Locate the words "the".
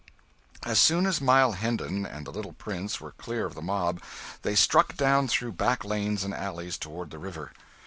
2.25-2.31, 3.53-3.61, 7.11-7.19